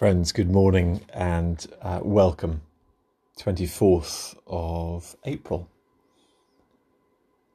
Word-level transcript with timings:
Friends, 0.00 0.32
good 0.32 0.50
morning 0.50 1.02
and 1.12 1.66
uh, 1.82 2.00
welcome. 2.02 2.62
24th 3.38 4.34
of 4.46 5.14
April. 5.26 5.68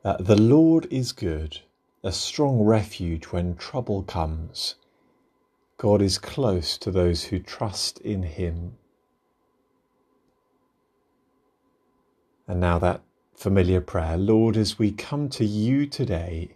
Uh, 0.04 0.18
the 0.18 0.40
Lord 0.40 0.86
is 0.92 1.12
good, 1.12 1.62
a 2.04 2.12
strong 2.12 2.62
refuge 2.62 3.26
when 3.26 3.56
trouble 3.56 4.04
comes. 4.04 4.76
God 5.78 6.04
is 6.04 6.20
close 6.20 6.78
to 6.78 6.92
those 6.92 7.24
who 7.24 7.40
trust 7.40 7.98
in 8.02 8.22
Him. 8.22 8.78
And 12.48 12.60
now 12.60 12.78
that 12.78 13.02
familiar 13.34 13.82
prayer 13.82 14.18
Lord, 14.18 14.56
as 14.56 14.78
we 14.78 14.92
come 14.92 15.30
to 15.30 15.46
you 15.46 15.88
today, 15.88 16.52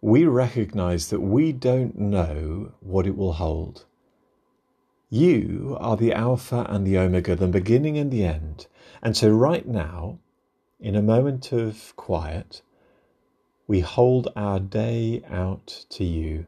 we 0.00 0.24
recognize 0.24 1.10
that 1.10 1.20
we 1.20 1.52
don't 1.52 1.96
know 1.96 2.72
what 2.80 3.06
it 3.06 3.16
will 3.16 3.34
hold. 3.34 3.84
You 5.14 5.76
are 5.78 5.98
the 5.98 6.14
Alpha 6.14 6.64
and 6.70 6.86
the 6.86 6.96
Omega, 6.96 7.36
the 7.36 7.46
beginning 7.46 7.98
and 7.98 8.10
the 8.10 8.24
end. 8.24 8.66
And 9.02 9.14
so, 9.14 9.28
right 9.28 9.68
now, 9.68 10.20
in 10.80 10.96
a 10.96 11.02
moment 11.02 11.52
of 11.52 11.94
quiet, 11.96 12.62
we 13.66 13.80
hold 13.80 14.32
our 14.34 14.58
day 14.58 15.22
out 15.28 15.84
to 15.90 16.02
you. 16.02 16.46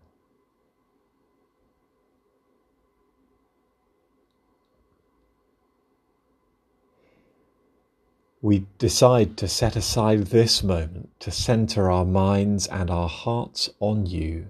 We 8.40 8.64
decide 8.78 9.36
to 9.36 9.46
set 9.46 9.76
aside 9.76 10.28
this 10.28 10.62
moment 10.62 11.10
to 11.20 11.30
center 11.30 11.90
our 11.90 12.06
minds 12.06 12.66
and 12.68 12.90
our 12.90 13.10
hearts 13.10 13.68
on 13.78 14.06
you 14.06 14.48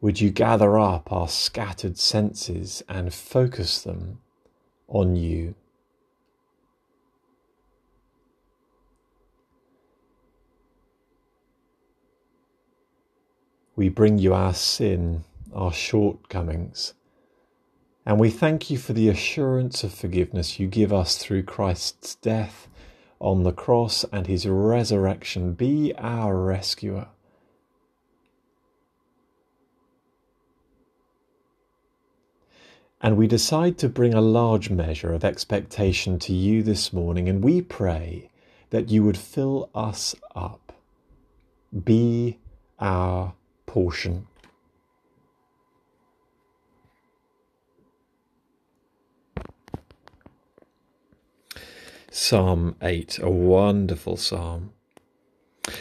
would 0.00 0.20
you 0.20 0.30
gather 0.30 0.78
up 0.78 1.12
our 1.12 1.28
scattered 1.28 1.98
senses 1.98 2.82
and 2.88 3.12
focus 3.12 3.82
them 3.82 4.20
on 4.88 5.16
you? 5.16 5.54
We 13.76 13.88
bring 13.88 14.18
you 14.18 14.34
our 14.34 14.54
sin, 14.54 15.24
our 15.54 15.72
shortcomings, 15.72 16.94
and 18.04 18.18
we 18.18 18.30
thank 18.30 18.70
you 18.70 18.78
for 18.78 18.92
the 18.92 19.08
assurance 19.08 19.84
of 19.84 19.94
forgiveness 19.94 20.58
you 20.58 20.66
give 20.66 20.92
us 20.92 21.16
through 21.16 21.44
Christ's 21.44 22.14
death 22.16 22.68
on 23.20 23.42
the 23.42 23.52
cross 23.52 24.04
and 24.12 24.26
his 24.26 24.46
resurrection. 24.46 25.52
Be 25.52 25.94
our 25.96 26.36
rescuer. 26.36 27.08
And 33.00 33.16
we 33.16 33.26
decide 33.26 33.78
to 33.78 33.88
bring 33.88 34.12
a 34.12 34.20
large 34.20 34.68
measure 34.68 35.12
of 35.14 35.24
expectation 35.24 36.18
to 36.20 36.34
you 36.34 36.62
this 36.62 36.92
morning, 36.92 37.28
and 37.28 37.42
we 37.42 37.62
pray 37.62 38.30
that 38.68 38.90
you 38.90 39.02
would 39.04 39.16
fill 39.16 39.70
us 39.74 40.14
up. 40.34 40.72
Be 41.84 42.38
our 42.78 43.32
portion. 43.64 44.26
Psalm 52.10 52.76
8, 52.82 53.18
a 53.22 53.30
wonderful 53.30 54.16
psalm. 54.16 54.72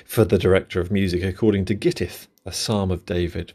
For 0.06 0.24
the 0.24 0.38
director 0.38 0.80
of 0.80 0.92
music, 0.92 1.24
according 1.24 1.66
to 1.66 1.76
Gittith, 1.76 2.28
a 2.46 2.52
psalm 2.52 2.92
of 2.92 3.06
David. 3.06 3.54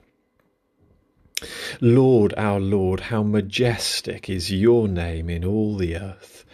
Lord, 1.81 2.35
our 2.37 2.61
Lord, 2.61 3.01
how 3.01 3.23
majestic 3.23 4.29
is 4.29 4.53
your 4.53 4.89
name 4.89 5.29
in 5.29 5.45
all 5.45 5.77
the 5.77 5.97
earth. 5.97 6.45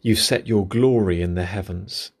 You 0.00 0.14
set 0.14 0.46
your 0.46 0.66
glory 0.66 1.22
in 1.22 1.34
the 1.34 1.44
heavens. 1.44 2.12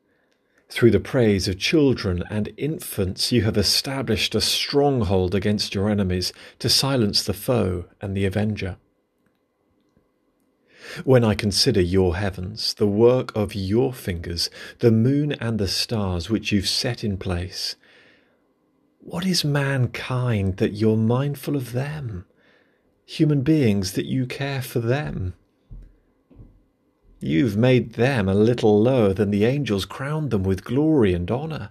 Through 0.68 0.90
the 0.90 1.00
praise 1.00 1.46
of 1.46 1.58
children 1.58 2.24
and 2.28 2.52
infants, 2.56 3.30
you 3.30 3.42
have 3.42 3.56
established 3.56 4.34
a 4.34 4.40
stronghold 4.40 5.34
against 5.34 5.74
your 5.74 5.88
enemies 5.88 6.32
to 6.58 6.68
silence 6.68 7.22
the 7.22 7.32
foe 7.32 7.84
and 8.00 8.16
the 8.16 8.24
avenger. 8.24 8.76
When 11.04 11.24
I 11.24 11.34
consider 11.34 11.80
your 11.80 12.16
heavens, 12.16 12.74
the 12.74 12.86
work 12.86 13.34
of 13.36 13.54
your 13.54 13.92
fingers, 13.92 14.50
the 14.78 14.90
moon 14.90 15.32
and 15.32 15.58
the 15.58 15.68
stars 15.68 16.30
which 16.30 16.52
you've 16.52 16.68
set 16.68 17.04
in 17.04 17.16
place, 17.16 17.76
what 19.06 19.24
is 19.24 19.44
mankind 19.44 20.56
that 20.56 20.72
you're 20.72 20.96
mindful 20.96 21.54
of 21.54 21.72
them? 21.72 22.24
Human 23.04 23.42
beings 23.42 23.92
that 23.92 24.06
you 24.06 24.26
care 24.26 24.60
for 24.60 24.80
them? 24.80 25.34
You've 27.20 27.56
made 27.56 27.94
them 27.94 28.28
a 28.28 28.34
little 28.34 28.82
lower 28.82 29.12
than 29.12 29.30
the 29.30 29.44
angels, 29.44 29.84
crowned 29.84 30.30
them 30.30 30.42
with 30.42 30.64
glory 30.64 31.14
and 31.14 31.30
honour. 31.30 31.70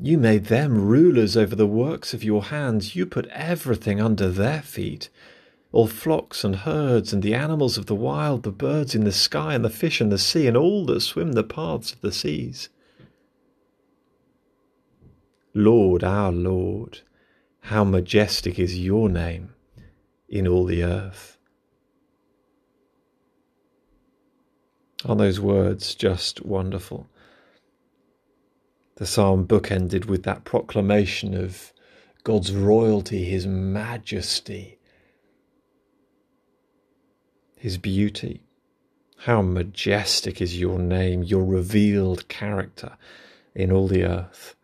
You 0.00 0.16
made 0.16 0.46
them 0.46 0.86
rulers 0.86 1.36
over 1.36 1.54
the 1.54 1.66
works 1.66 2.14
of 2.14 2.24
your 2.24 2.44
hands. 2.44 2.96
You 2.96 3.04
put 3.04 3.26
everything 3.26 4.00
under 4.00 4.30
their 4.30 4.62
feet 4.62 5.10
all 5.76 5.86
flocks 5.86 6.42
and 6.42 6.56
herds, 6.56 7.12
and 7.12 7.22
the 7.22 7.34
animals 7.34 7.76
of 7.76 7.84
the 7.84 7.94
wild, 7.94 8.44
the 8.44 8.50
birds 8.50 8.94
in 8.94 9.04
the 9.04 9.12
sky, 9.12 9.52
and 9.52 9.62
the 9.62 9.68
fish 9.68 10.00
in 10.00 10.08
the 10.08 10.16
sea, 10.16 10.46
and 10.46 10.56
all 10.56 10.86
that 10.86 11.02
swim 11.02 11.32
the 11.32 11.44
paths 11.44 11.92
of 11.92 12.00
the 12.00 12.12
seas. 12.12 12.70
Lord, 15.56 16.04
our 16.04 16.30
Lord, 16.32 17.00
how 17.60 17.82
majestic 17.82 18.58
is 18.58 18.78
your 18.78 19.08
name 19.08 19.54
in 20.28 20.46
all 20.46 20.66
the 20.66 20.84
earth. 20.84 21.38
Are 25.06 25.16
those 25.16 25.40
words 25.40 25.94
just 25.94 26.44
wonderful? 26.44 27.08
The 28.96 29.06
psalm 29.06 29.46
bookended 29.46 30.04
with 30.04 30.24
that 30.24 30.44
proclamation 30.44 31.32
of 31.32 31.72
God's 32.22 32.52
royalty, 32.52 33.24
His 33.24 33.46
majesty, 33.46 34.78
His 37.56 37.78
beauty. 37.78 38.42
How 39.20 39.40
majestic 39.40 40.42
is 40.42 40.60
your 40.60 40.78
name, 40.78 41.22
your 41.22 41.44
revealed 41.44 42.28
character 42.28 42.98
in 43.54 43.72
all 43.72 43.88
the 43.88 44.04
earth. 44.04 44.55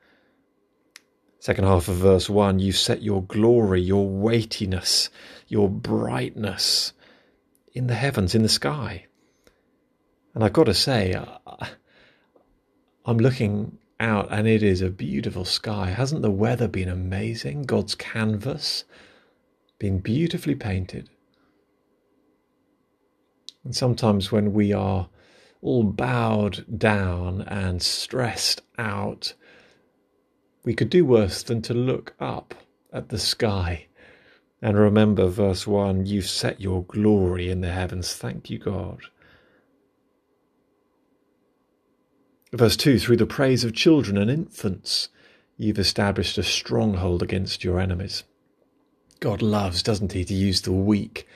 Second 1.43 1.65
half 1.65 1.89
of 1.89 1.97
verse 1.97 2.31
1 2.31 2.61
you 2.61 2.71
set 2.71 3.03
your 3.03 3.25
glory, 3.25 3.83
your 3.83 4.09
weightiness, 4.09 5.11
your 5.49 5.69
brightness 5.69 6.93
in 7.73 7.89
the 7.89 7.97
heavens, 7.97 8.37
in 8.37 8.43
the 8.43 8.49
sky. 8.49 9.07
And 10.37 10.45
I've 10.45 10.53
got 10.53 10.67
to 10.67 10.73
say, 10.73 11.15
uh, 11.15 11.67
I'm 13.05 13.19
looking 13.19 13.77
out 13.99 14.29
and 14.31 14.47
it 14.47 14.63
is 14.63 14.83
a 14.83 14.89
beautiful 14.89 15.45
sky. 15.45 15.91
Hasn't 15.91 16.23
the 16.23 16.31
weather 16.31 16.69
been 16.69 16.89
amazing? 16.89 17.63
God's 17.63 17.97
canvas 17.97 18.85
been 19.81 19.99
beautifully 19.99 20.55
painted. 20.55 21.11
And 23.65 23.75
sometimes 23.75 24.31
when 24.31 24.53
we 24.53 24.73
are 24.73 25.09
all 25.61 25.83
bowed 25.83 26.79
down 26.79 27.43
and 27.43 27.83
stressed 27.83 28.63
out, 28.79 29.35
we 30.65 30.75
could 30.75 30.91
do 30.91 31.05
worse 31.05 31.43
than 31.43 31.63
to 31.63 31.75
look 31.75 32.15
up 32.21 32.55
at 32.93 33.09
the 33.09 33.19
sky 33.19 33.87
and 34.63 34.79
remember 34.79 35.27
verse 35.27 35.67
1 35.67 36.07
You've 36.07 36.29
set 36.29 36.61
your 36.61 36.85
glory 36.85 37.51
in 37.51 37.61
the 37.61 37.73
heavens. 37.73 38.15
Thank 38.15 38.49
you, 38.49 38.59
God. 38.59 39.01
Verse 42.53 42.77
2 42.77 43.01
Through 43.01 43.17
the 43.17 43.27
praise 43.27 43.65
of 43.65 43.75
children 43.75 44.17
and 44.17 44.31
infants, 44.31 45.09
you've 45.57 45.81
established 45.81 46.39
a 46.39 46.45
stronghold 46.45 47.23
against 47.23 47.65
your 47.65 47.81
enemies. 47.81 48.23
God 49.19 49.43
loves, 49.43 49.83
doesn't 49.83 50.13
he, 50.13 50.25
to 50.25 50.35
use 50.35 50.61
the 50.61 50.73
weak, 50.73 51.27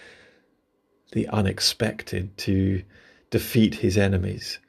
the 1.12 1.26
unexpected 1.28 2.36
to 2.38 2.82
defeat 3.30 3.76
his 3.76 3.98
enemies. 3.98 4.60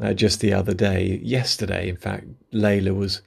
Uh, 0.00 0.12
just 0.12 0.40
the 0.40 0.52
other 0.52 0.74
day, 0.74 1.20
yesterday, 1.22 1.88
in 1.88 1.96
fact, 1.96 2.26
Layla 2.52 2.94
was 2.94 3.22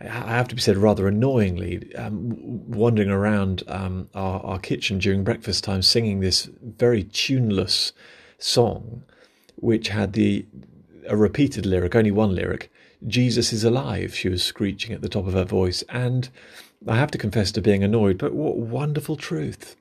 I 0.00 0.04
have 0.36 0.48
to 0.48 0.54
be 0.54 0.60
said 0.60 0.76
rather 0.76 1.08
annoyingly, 1.08 1.94
um, 1.96 2.68
wandering 2.70 3.10
around 3.10 3.64
um, 3.66 4.08
our, 4.14 4.40
our 4.44 4.58
kitchen 4.60 4.98
during 4.98 5.24
breakfast 5.24 5.64
time 5.64 5.82
singing 5.82 6.20
this 6.20 6.48
very 6.62 7.02
tuneless 7.02 7.92
song, 8.38 9.02
which 9.56 9.88
had 9.88 10.12
the 10.12 10.46
a 11.08 11.16
repeated 11.16 11.66
lyric, 11.66 11.96
only 11.96 12.10
one 12.10 12.34
lyric, 12.34 12.70
Jesus 13.06 13.52
is 13.52 13.64
alive, 13.64 14.14
she 14.14 14.28
was 14.28 14.42
screeching 14.42 14.92
at 14.92 15.00
the 15.00 15.08
top 15.08 15.26
of 15.26 15.32
her 15.32 15.44
voice. 15.44 15.82
And 15.88 16.28
I 16.86 16.96
have 16.96 17.10
to 17.12 17.18
confess 17.18 17.50
to 17.52 17.62
being 17.62 17.82
annoyed, 17.82 18.18
but 18.18 18.34
what 18.34 18.56
wonderful 18.56 19.16
truth. 19.16 19.76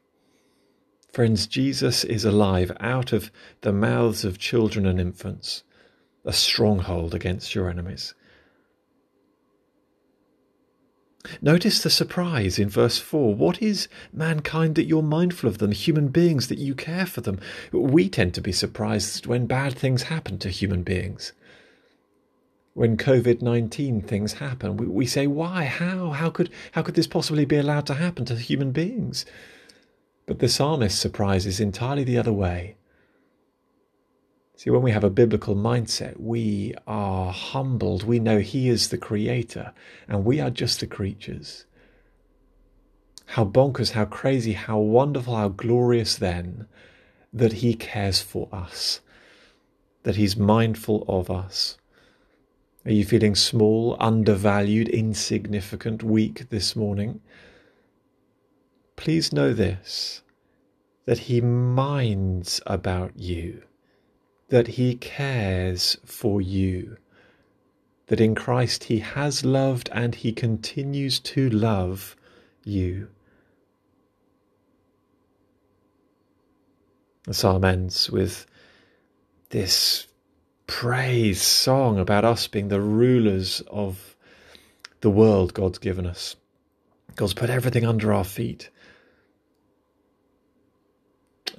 Friends, 1.12 1.48
Jesus 1.48 2.04
is 2.04 2.25
alive 2.25 2.72
out 2.80 3.12
of 3.12 3.31
the 3.62 3.74
mouths 3.74 4.24
of 4.24 4.38
children 4.38 4.86
and 4.86 5.00
infants, 5.00 5.63
a 6.25 6.34
stronghold 6.34 7.16
against 7.16 7.56
your 7.56 7.70
enemies. 7.70 8.13
Notice 11.41 11.81
the 11.81 11.89
surprise 11.89 12.59
in 12.59 12.69
verse 12.69 12.97
4. 13.00 13.35
What 13.35 13.62
is 13.62 13.88
mankind 14.13 14.75
that 14.75 14.85
you're 14.85 15.01
mindful 15.01 15.50
of 15.50 15.57
them, 15.57 15.71
human 15.71 16.07
beings 16.09 16.47
that 16.47 16.57
you 16.57 16.75
care 16.75 17.06
for 17.06 17.21
them? 17.21 17.39
We 17.71 18.09
tend 18.09 18.33
to 18.35 18.41
be 18.41 18.51
surprised 18.51 19.25
when 19.25 19.47
bad 19.47 19.74
things 19.74 20.03
happen 20.03 20.38
to 20.39 20.50
human 20.50 20.83
beings. 20.83 21.33
When 22.74 22.95
COVID 22.95 23.41
19 23.41 24.01
things 24.01 24.33
happen, 24.33 24.77
we, 24.77 24.85
we 24.85 25.06
say, 25.06 25.25
why? 25.25 25.65
How? 25.65 26.12
How 26.12 26.29
could, 26.29 26.51
how 26.74 26.83
could 26.83 26.95
this 26.95 27.07
possibly 27.07 27.45
be 27.45 27.57
allowed 27.57 27.88
to 27.88 27.95
happen 27.95 28.25
to 28.25 28.35
human 28.35 28.71
beings? 28.71 29.25
But 30.27 30.39
the 30.39 30.50
psalmist's 30.50 31.00
surprise 31.00 31.45
is 31.45 31.59
entirely 31.59 32.03
the 32.03 32.18
other 32.18 32.33
way. 32.33 32.75
See, 34.57 34.71
when 34.71 34.81
we 34.81 34.89
have 34.89 35.04
a 35.04 35.12
biblical 35.12 35.56
mindset, 35.56 36.19
we 36.19 36.74
are 36.88 37.31
humbled. 37.31 38.04
We 38.04 38.18
know 38.18 38.39
He 38.39 38.69
is 38.69 38.89
the 38.89 38.98
Creator 38.98 39.71
and 40.07 40.25
we 40.25 40.39
are 40.39 40.50
just 40.50 40.80
the 40.80 40.88
creatures. 40.88 41.65
How 43.27 43.45
bonkers, 43.45 43.92
how 43.92 44.06
crazy, 44.06 44.54
how 44.54 44.80
wonderful, 44.80 45.36
how 45.36 45.50
glorious 45.50 46.15
then 46.15 46.65
that 47.31 47.54
He 47.54 47.75
cares 47.75 48.19
for 48.19 48.50
us, 48.51 49.01
that 50.01 50.15
He's 50.15 50.36
mindful 50.36 51.06
of 51.07 51.30
us. 51.30 51.77
Are 52.83 52.92
you 52.92 53.06
feeling 53.06 53.36
small, 53.36 53.95
undervalued, 54.00 54.89
insignificant, 54.89 56.01
weak 56.01 56.50
this 56.50 56.75
morning? 56.75 57.21
Please 58.95 59.31
know 59.31 59.53
this 59.53 60.24
that 61.06 61.19
He 61.19 61.42
minds 61.42 62.60
about 62.65 63.12
you 63.19 63.62
that 64.50 64.68
He 64.68 64.96
cares 64.96 65.98
for 66.06 66.42
you, 66.42 66.98
that 68.08 68.22
in 68.22 68.36
Christ 68.36 68.86
He 68.86 69.00
has 69.00 69.44
loved 69.44 69.90
and 69.92 70.16
He 70.16 70.32
continues 70.32 71.20
to 71.20 71.50
love 71.50 72.16
you. 72.64 73.10
The 77.24 77.34
psalm 77.34 77.66
ends 77.66 78.10
with 78.10 78.46
this 79.50 80.08
praise 80.66 81.42
song 81.42 82.00
about 82.00 82.24
us 82.24 82.48
being 82.48 82.70
the 82.70 82.82
rulers 82.82 83.62
of 83.68 84.16
the 85.02 85.10
world 85.10 85.54
God's 85.54 85.78
given 85.78 86.06
us. 86.06 86.36
God's 87.16 87.34
put 87.34 87.50
everything 87.50 87.86
under 87.86 88.14
our 88.14 88.24
feet. 88.24 88.70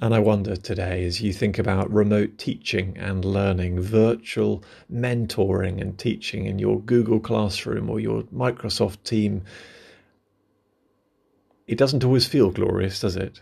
And 0.01 0.15
I 0.15 0.19
wonder 0.19 0.55
today, 0.55 1.03
as 1.03 1.21
you 1.21 1.33
think 1.33 1.59
about 1.59 1.91
remote 1.91 2.37
teaching 2.37 2.97
and 2.97 3.25
learning, 3.25 3.81
virtual 3.81 4.63
mentoring 4.91 5.81
and 5.81 5.97
teaching 5.99 6.45
in 6.45 6.57
your 6.57 6.79
Google 6.79 7.19
Classroom 7.19 7.89
or 7.89 7.99
your 7.99 8.23
Microsoft 8.23 9.03
team, 9.03 9.43
it 11.67 11.77
doesn't 11.77 12.05
always 12.05 12.25
feel 12.25 12.49
glorious, 12.49 13.01
does 13.01 13.17
it? 13.17 13.41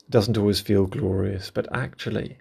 It 0.00 0.10
doesn't 0.10 0.38
always 0.38 0.60
feel 0.60 0.86
glorious, 0.86 1.50
but 1.50 1.68
actually, 1.76 2.38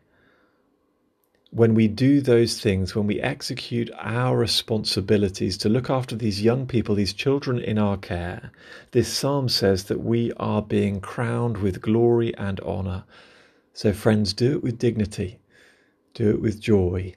when 1.52 1.74
we 1.76 1.90
do 1.90 2.22
those 2.22 2.62
things, 2.62 2.96
when 2.96 3.06
we 3.06 3.20
execute 3.20 3.92
our 4.00 4.38
responsibilities 4.38 5.58
to 5.58 5.68
look 5.68 5.90
after 5.90 6.16
these 6.16 6.42
young 6.42 6.66
people, 6.66 6.96
these 6.96 7.12
children 7.12 7.60
in 7.60 7.78
our 7.78 7.98
care, 7.98 8.52
this 8.92 9.12
psalm 9.12 9.50
says 9.50 9.84
that 9.84 10.00
we 10.00 10.32
are 10.38 10.62
being 10.62 11.02
crowned 11.02 11.58
with 11.58 11.82
glory 11.82 12.34
and 12.38 12.62
honour. 12.62 13.04
So, 13.74 13.92
friends, 13.92 14.34
do 14.34 14.54
it 14.54 14.64
with 14.64 14.80
dignity, 14.80 15.40
do 16.14 16.30
it 16.30 16.42
with 16.42 16.62
joy 16.62 17.16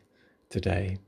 today. 0.50 0.98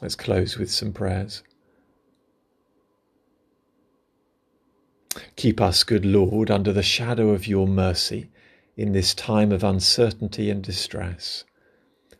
Let's 0.00 0.14
close 0.14 0.56
with 0.56 0.70
some 0.70 0.92
prayers. 0.92 1.42
Keep 5.34 5.60
us, 5.60 5.82
good 5.82 6.06
Lord, 6.06 6.52
under 6.52 6.72
the 6.72 6.84
shadow 6.84 7.30
of 7.30 7.48
your 7.48 7.66
mercy 7.66 8.30
in 8.78 8.92
this 8.92 9.12
time 9.12 9.50
of 9.50 9.64
uncertainty 9.64 10.48
and 10.48 10.62
distress. 10.62 11.44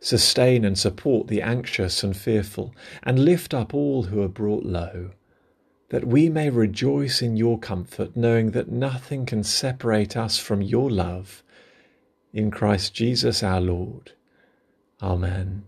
Sustain 0.01 0.65
and 0.65 0.77
support 0.77 1.29
the 1.29 1.41
anxious 1.41 2.03
and 2.03 2.17
fearful, 2.17 2.75
and 3.05 3.25
lift 3.25 3.55
up 3.55 3.73
all 3.73 4.03
who 4.05 4.21
are 4.21 4.29
brought 4.29 4.65
low, 4.65 5.13
that 5.91 6.05
we 6.05 6.29
may 6.29 6.51
rejoice 6.51 7.23
in 7.23 7.37
your 7.37 7.61
comfort, 7.61 8.17
knowing 8.17 8.51
that 8.51 8.69
nothing 8.69 9.25
can 9.25 9.45
separate 9.45 10.17
us 10.17 10.37
from 10.37 10.61
your 10.61 10.91
love. 10.91 11.45
In 12.33 12.51
Christ 12.51 12.93
Jesus 12.93 13.43
our 13.45 13.61
Lord. 13.61 14.13
Amen. 15.01 15.65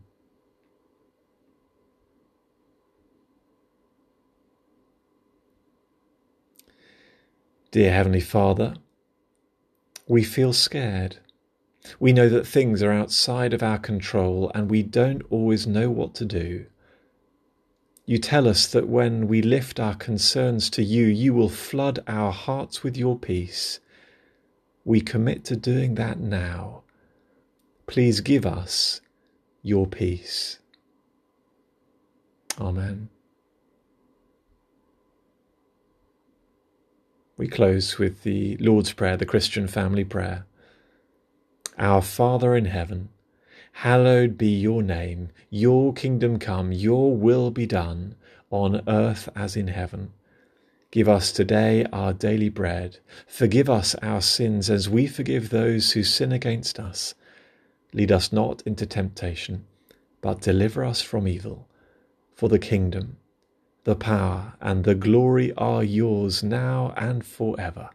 Dear 7.71 7.93
Heavenly 7.93 8.21
Father, 8.21 8.75
we 10.11 10.25
feel 10.25 10.53
scared. 10.53 11.19
We 12.01 12.12
know 12.12 12.29
that 12.29 12.45
things 12.45 12.83
are 12.83 12.91
outside 12.91 13.55
of 13.55 13.62
our 13.62 13.79
control 13.79 14.51
and 14.57 14.69
we 14.69 14.83
don't 14.83 15.23
always 15.31 15.69
know 15.69 15.89
what 15.89 16.17
to 16.17 16.25
do. 16.25 16.67
You 18.07 18.19
tell 18.19 18.49
us 18.49 18.67
that 18.67 18.89
when 18.89 19.29
we 19.29 19.41
lift 19.41 19.79
our 19.79 19.95
concerns 19.95 20.69
to 20.71 20.83
you, 20.83 21.05
you 21.05 21.33
will 21.33 21.49
flood 21.49 22.01
our 22.09 22.33
hearts 22.33 22.83
with 22.83 22.97
your 22.97 23.17
peace. 23.17 23.79
We 24.85 25.01
commit 25.01 25.45
to 25.45 25.55
doing 25.55 25.95
that 25.95 26.19
now. 26.19 26.83
Please 27.87 28.21
give 28.21 28.45
us 28.45 29.01
your 29.62 29.87
peace. 29.87 30.59
Amen. 32.59 33.11
We 37.41 37.49
close 37.49 37.97
with 37.97 38.23
the 38.23 38.59
Lord's 38.59 38.93
Prayer, 38.93 39.17
the 39.17 39.25
Christian 39.25 39.67
family 39.67 40.05
prayer. 40.05 40.45
Our 41.79 42.03
Father 42.03 42.55
in 42.55 42.67
heaven, 42.67 43.09
hallowed 43.73 44.37
be 44.37 44.49
your 44.49 44.83
name, 44.83 45.31
your 45.49 45.95
kingdom 45.95 46.39
come, 46.39 46.71
your 46.71 47.17
will 47.17 47.51
be 47.51 47.65
done, 47.65 48.15
on 48.51 48.83
earth 48.87 49.31
as 49.35 49.57
in 49.57 49.69
heaven. 49.69 50.13
Give 50.91 51.09
us 51.09 51.33
today 51.33 51.87
our 51.95 52.13
daily 52.13 52.51
bread. 52.51 52.99
Forgive 53.27 53.71
us 53.71 53.95
our 54.03 54.21
sins 54.21 54.69
as 54.69 54.91
we 54.91 55.07
forgive 55.07 55.49
those 55.49 55.93
who 55.93 56.03
sin 56.03 56.33
against 56.33 56.79
us. 56.79 57.15
Lead 57.95 58.13
us 58.13 58.35
not 58.35 58.63
into 58.67 58.85
temptation, 58.85 59.65
but 60.21 60.43
deliver 60.43 60.85
us 60.85 61.01
from 61.01 61.27
evil. 61.27 61.67
For 62.35 62.51
the 62.51 62.59
kingdom, 62.59 63.17
the 63.85 63.97
power 63.97 64.55
and 64.61 64.85
the 64.85 64.94
glory 64.94 65.52
are 65.57 65.83
yours 65.83 66.43
now 66.43 66.93
and 66.97 67.25
forever. 67.25 67.90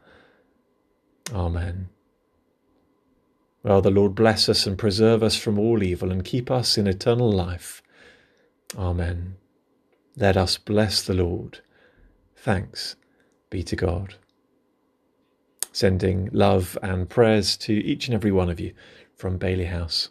Amen. 1.34 1.90
Well, 3.64 3.82
the 3.82 3.92
Lord 3.92 4.14
bless 4.14 4.48
us 4.48 4.68
and 4.68 4.78
preserve 4.78 5.24
us 5.24 5.36
from 5.36 5.58
all 5.58 5.82
evil 5.82 6.12
and 6.12 6.24
keep 6.24 6.52
us 6.52 6.78
in 6.78 6.86
eternal 6.86 7.32
life. 7.32 7.82
Amen. 8.78 9.38
Let 10.16 10.38
us 10.38 10.58
bless 10.58 11.02
the 11.02 11.16
Lord. 11.16 11.60
Thanks 12.36 12.96
be 13.50 13.64
to 13.64 13.76
God. 13.76 14.16
Sending 15.72 16.30
love 16.32 16.78
and 16.82 17.10
prayers 17.10 17.58
to 17.58 17.74
each 17.74 18.08
and 18.08 18.16
every 18.16 18.32
one 18.32 18.50
of 18.50 18.60
you 18.60 18.74
from 19.16 19.38
Bailey 19.38 19.66
House. 19.66 20.10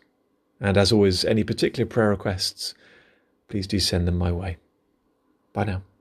And 0.61 0.77
as 0.77 0.93
always, 0.93 1.25
any 1.25 1.45
particular 1.45 1.87
prayer 1.87 2.11
requests, 2.11 2.75
please 3.49 3.67
do 3.67 3.79
send 3.79 4.07
them 4.09 4.17
my 4.19 4.33
way. 4.33 4.57
Bye 5.55 5.65
now. 5.65 5.94